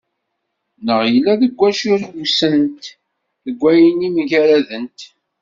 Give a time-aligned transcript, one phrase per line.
[0.85, 2.83] Neɣ yella deg wacu irewsent,
[3.53, 4.99] d wayen i mgaradent.